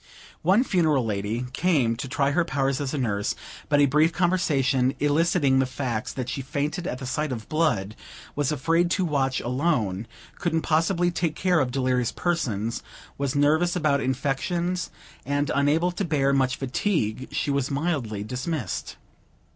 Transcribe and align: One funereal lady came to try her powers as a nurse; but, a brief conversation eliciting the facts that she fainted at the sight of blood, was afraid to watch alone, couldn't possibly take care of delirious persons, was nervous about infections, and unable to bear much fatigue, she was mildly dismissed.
One 0.41 0.63
funereal 0.63 1.05
lady 1.05 1.45
came 1.53 1.95
to 1.97 2.07
try 2.07 2.31
her 2.31 2.43
powers 2.43 2.81
as 2.81 2.91
a 2.91 2.97
nurse; 2.97 3.35
but, 3.69 3.79
a 3.79 3.85
brief 3.85 4.11
conversation 4.11 4.95
eliciting 4.99 5.59
the 5.59 5.67
facts 5.67 6.11
that 6.13 6.27
she 6.27 6.41
fainted 6.41 6.87
at 6.87 6.97
the 6.97 7.05
sight 7.05 7.31
of 7.31 7.47
blood, 7.49 7.95
was 8.35 8.51
afraid 8.51 8.89
to 8.89 9.05
watch 9.05 9.41
alone, 9.41 10.07
couldn't 10.39 10.63
possibly 10.63 11.11
take 11.11 11.35
care 11.35 11.59
of 11.59 11.69
delirious 11.69 12.11
persons, 12.11 12.81
was 13.19 13.35
nervous 13.35 13.75
about 13.75 14.01
infections, 14.01 14.89
and 15.23 15.51
unable 15.53 15.91
to 15.91 16.03
bear 16.03 16.33
much 16.33 16.55
fatigue, 16.55 17.27
she 17.31 17.51
was 17.51 17.69
mildly 17.69 18.23
dismissed. 18.23 18.95